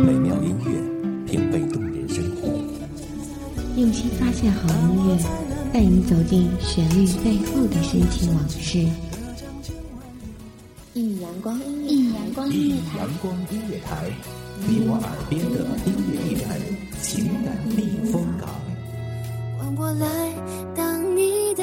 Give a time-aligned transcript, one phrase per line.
[0.00, 2.48] 美妙音乐，品味动人生活。
[3.76, 5.18] 用心发现好音乐，
[5.72, 8.78] 带你走进旋律背后的深情往事。
[10.94, 14.10] 一米阳光，一米阳光音乐台，阳光音乐台，
[14.66, 16.58] 你我耳边的音乐驿站，
[17.02, 18.48] 情感避风港。
[19.58, 20.06] 换我来
[20.74, 21.62] 当你的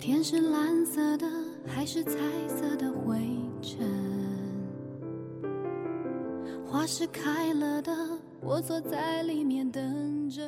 [0.00, 1.28] 天是蓝色的，
[1.66, 2.16] 还是彩
[2.48, 3.18] 色的灰
[3.60, 3.86] 尘？
[6.66, 7.94] 花是开了的，
[8.40, 10.40] 我坐在里面等着。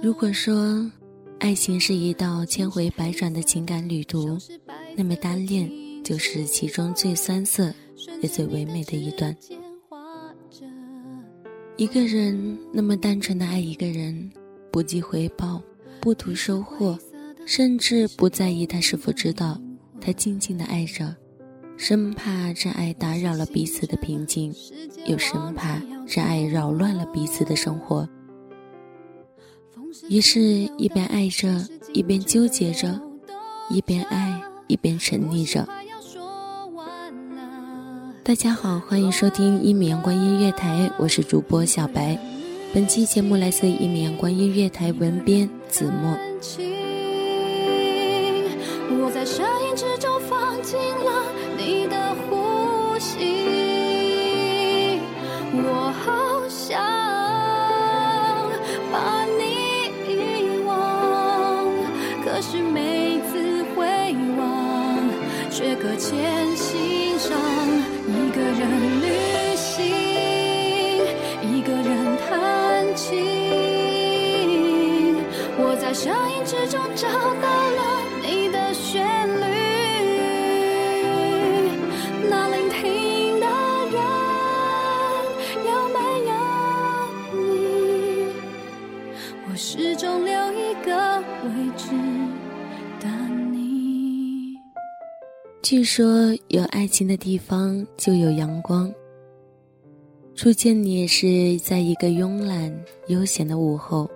[0.00, 0.88] 如果说
[1.40, 4.38] 爱情是一道千回百转的情感旅途，
[4.96, 5.68] 那么单恋
[6.04, 7.74] 就是其中最酸涩
[8.22, 9.36] 也最唯美的一段。
[11.76, 14.30] 一个人那么单纯的爱一个人，
[14.70, 15.60] 不计回报，
[16.00, 16.96] 不图收获。
[17.46, 19.60] 甚至不在意他是否知道，
[20.00, 21.14] 他静静的爱着，
[21.76, 24.54] 生怕这爱打扰了彼此的平静，
[25.06, 28.08] 又生怕这爱扰乱了彼此的生活。
[30.08, 30.40] 于是，
[30.78, 33.00] 一边爱着，一边纠结着，
[33.68, 35.66] 一边爱，一边沉溺着。
[38.22, 42.16] 大家好，欢迎收听一米阳光音乐台，我是主播小白。
[42.72, 46.16] 本期节目来自一米阳光音乐台文编子墨。
[49.12, 51.19] 在声音之中放进了
[76.02, 77.80] 声音之中找到了
[78.22, 78.72] 你的。
[78.72, 79.42] 旋律，
[82.28, 83.46] 那聆听的
[83.92, 83.94] 人
[85.66, 85.96] 有没
[86.26, 86.32] 有
[87.36, 87.44] 你？
[89.46, 90.90] 我始终留一个
[91.44, 91.90] 位置
[92.98, 94.56] 等你。
[95.62, 98.90] 据说有爱情的地方就有阳光。
[100.34, 102.74] 初见你是在一个慵懒
[103.08, 104.10] 悠闲的午后，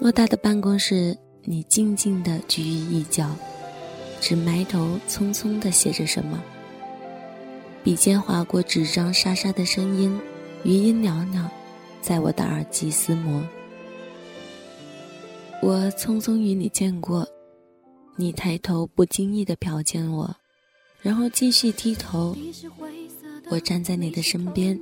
[0.00, 3.34] 偌大的办公室，你静静的居于一角。
[4.20, 6.40] 只埋头匆匆地写着什么，
[7.82, 10.16] 笔尖划过纸张沙沙的声音，
[10.62, 11.48] 余音袅袅，
[12.00, 13.42] 在我的耳际厮磨。
[15.62, 17.26] 我匆匆与你见过，
[18.16, 20.32] 你抬头不经意地瞟见我，
[21.00, 22.36] 然后继续低头。
[23.50, 24.78] 我站在你的身边，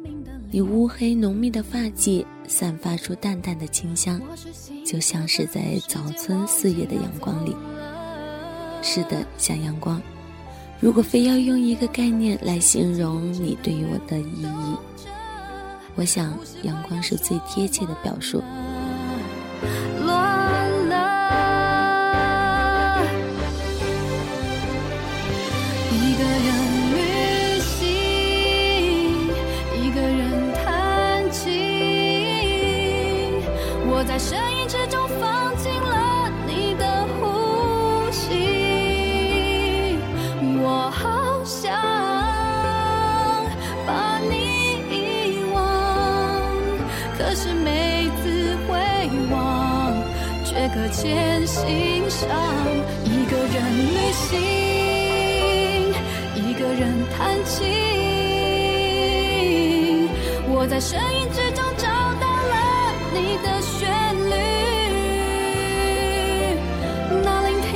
[0.50, 4.20] 你乌黑浓密的发髻散发出淡淡的清香，
[4.86, 7.54] 就像是在早春四月的阳光里。
[8.80, 10.00] 是的，像阳光。
[10.78, 14.76] 如果非要用一个概念来形容你对于我的意义，
[15.96, 18.42] 我想阳光是最贴切的表述。
[50.86, 52.28] 却搁浅心上。
[53.04, 53.54] 一个人
[53.94, 54.38] 旅行，
[56.34, 57.64] 一个人弹琴，
[60.48, 61.86] 我在声音之中找
[62.20, 62.54] 到了
[63.12, 63.88] 你的旋
[64.30, 64.34] 律。
[67.24, 67.70] 那聆听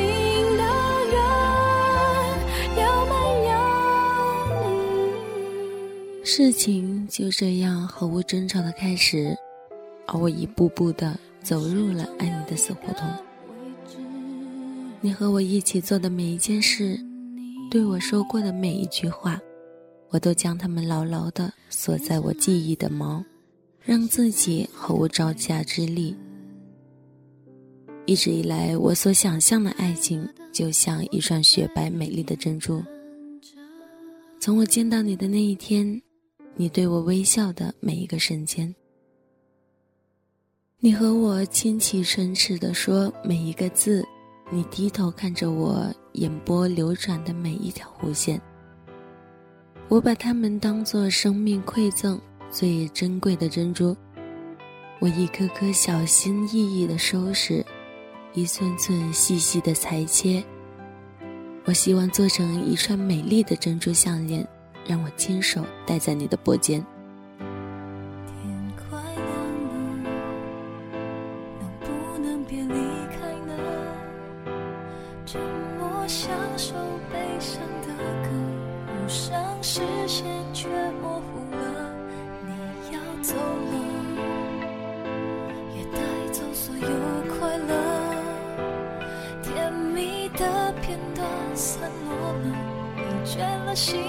[0.57, 0.63] 的
[1.11, 1.17] 人
[2.77, 3.13] 有没
[3.49, 3.53] 有
[6.25, 9.37] 事情就这样毫无征兆的开始，
[10.07, 13.09] 而我一步步的走入了爱你的死胡同。
[15.01, 16.99] 你和我一起做的每一件事，
[17.71, 19.41] 对我说过的每一句话，
[20.11, 23.25] 我都将它们牢牢的锁在我记忆的锚，
[23.81, 26.17] 让自己毫无招架之力。
[28.07, 32.83] 一直以来，我所想象的爱情，就像一串雪白美丽的珍珠。
[34.41, 36.03] 从我见到你的那一天，
[36.57, 38.75] 你对我微笑的每一个瞬间，
[40.83, 44.03] 你和我轻启唇齿的说每一个字，
[44.51, 48.41] 你低头看着我眼波流转的每一条弧线，
[49.91, 52.19] 我把它们当作生命馈赠
[52.51, 53.95] 最珍贵的珍珠，
[55.01, 57.63] 我一颗颗小心翼翼的收拾，
[58.33, 60.43] 一寸寸细细的裁切。
[61.67, 64.49] 我希望做成一串美丽的珍珠项链，
[64.87, 66.83] 让我亲手戴在你的脖间。
[80.11, 80.67] 线却
[81.01, 81.63] 模糊了。
[82.45, 82.51] 你
[82.93, 83.75] 要走了，
[85.77, 85.99] 也带
[86.33, 86.83] 走所有
[87.39, 87.73] 快乐。
[89.41, 91.25] 甜蜜的片段
[91.55, 92.45] 散落了，
[92.97, 94.03] 疲倦了，心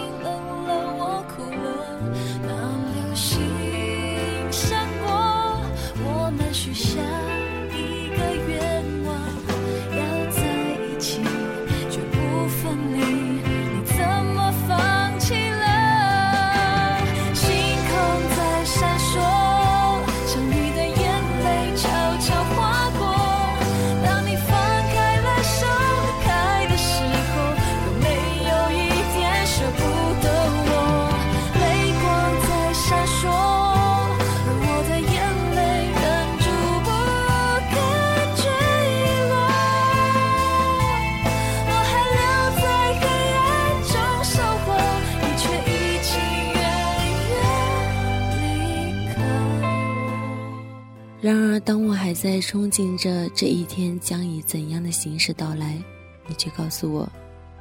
[52.11, 55.81] 还在憧憬着这一天将以怎样的形式到来，
[56.27, 57.09] 你却告诉我，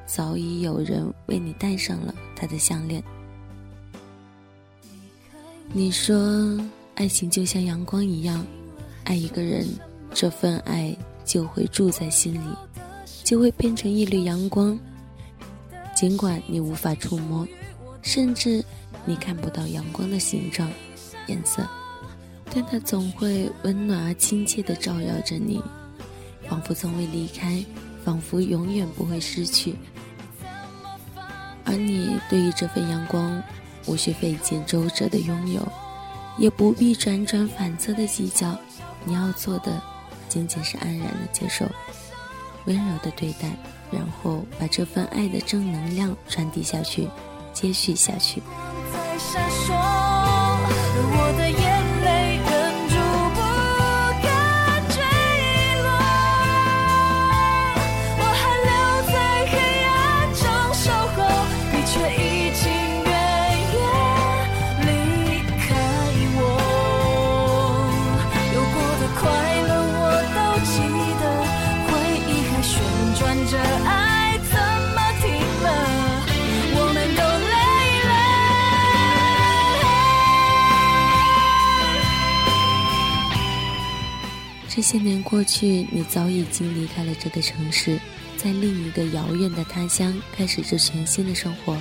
[0.07, 3.01] 早已有人为你戴上了他的项链。
[5.73, 6.61] 你说，
[6.97, 8.45] 爱情就像阳光一样，
[9.05, 9.69] 爱一个人，
[10.13, 12.57] 这份爱就会住在心里，
[13.23, 14.77] 就会变成一缕阳光。
[15.95, 17.47] 尽管你无法触摸，
[18.03, 18.65] 甚至
[19.05, 20.69] 你看不到阳光的形状、
[21.29, 21.65] 颜色。
[22.53, 25.63] 但它总会温暖而亲切地照耀着你，
[26.49, 27.65] 仿佛从未离开，
[28.05, 29.77] 仿佛永远不会失去。
[31.65, 33.41] 而你对于这份阳光，
[33.87, 35.67] 无需费尽周折的拥有，
[36.39, 38.59] 也不必辗转反侧的计较。
[39.05, 39.81] 你要做的，
[40.29, 41.65] 仅仅是安然的接受，
[42.65, 43.49] 温柔的对待，
[43.93, 47.09] 然后把这份爱的正能量传递下去，
[47.53, 48.43] 接续下去。
[48.93, 50.10] 在闪烁，
[84.73, 87.99] 这些年过去，你早已经离开了这个城市，
[88.37, 91.77] 在另一个遥远的他乡开始着全新的生活，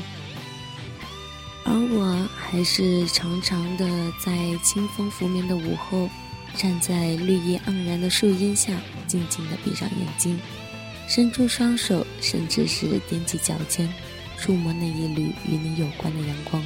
[1.64, 3.86] 而我还是长长的
[4.20, 6.10] 在清风拂面的午后，
[6.56, 8.74] 站在绿意盎然的树荫下，
[9.06, 10.40] 静静的闭上眼睛，
[11.08, 13.88] 伸出双手，甚至是踮起脚尖，
[14.36, 16.66] 触摸那一缕与你有关的阳光。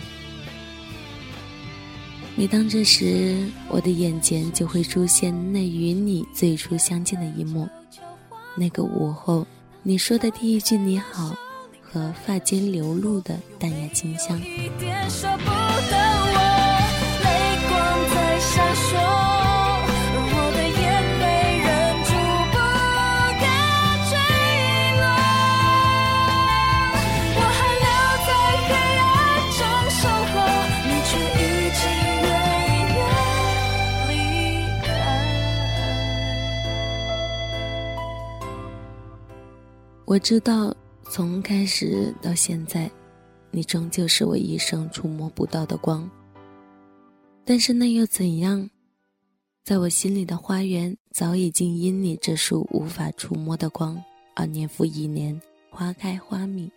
[2.35, 7.69] 每当这时，我的眼前就会出现那与你最初相见的一幕。
[8.55, 9.45] 那个午后，
[9.83, 11.35] 你说的第一句“你好”，
[11.81, 14.41] 和发间流露的淡雅清香。
[40.23, 40.73] 知道，
[41.09, 42.89] 从开始到现在，
[43.51, 46.09] 你终究是我一生触摸不到的光。
[47.43, 48.69] 但是那又怎样？
[49.65, 54.01] 在我心里的花园，早已经因你这束无法触摸的光
[54.33, 55.39] 而年复一年，
[55.69, 56.71] 花开花蜜。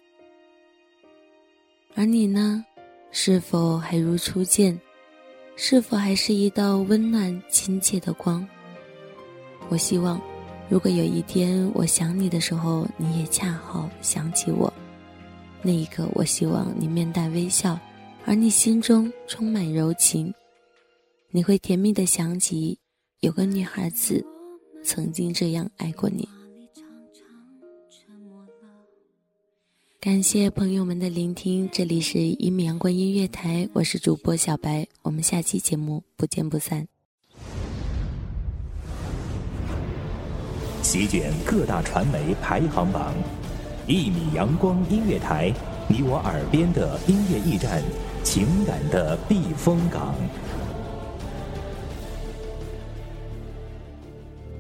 [1.94, 2.64] 而你呢？
[3.12, 4.78] 是否还如初见？
[5.54, 8.46] 是否还是一道温暖亲切的光？
[9.68, 10.20] 我希望，
[10.68, 14.73] 如果有一天我想你的时候，你也恰好想起我，
[15.62, 17.78] 那一刻，我希望你面带微笑，
[18.25, 20.35] 而你心中充满柔情。
[21.30, 22.76] 你会甜蜜的想起，
[23.20, 24.25] 有个女孩子，
[24.82, 26.28] 曾经这样爱过你。
[30.00, 36.88] 感谢朋友们的聆听，这里是一米阳光音乐台，我是主播小白，我们下期节目不见不散。
[40.96, 43.12] 席卷各大传媒排行榜，
[43.86, 45.52] 一米阳光音乐台，
[45.86, 47.82] 你我耳边的音乐驿站，
[48.24, 50.14] 情感的避风港。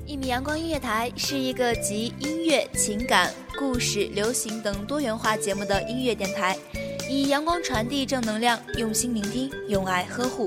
[0.04, 6.54] 一米阳光音乐台是一个集音乐、情感、故事、流行等多元化节目的音乐电台，
[7.08, 10.46] 以阳光传递正能量，用心聆听，用爱呵护。